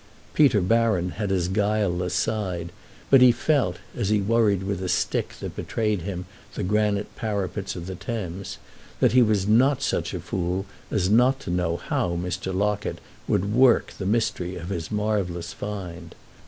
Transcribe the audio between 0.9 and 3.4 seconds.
had his guileless side, but he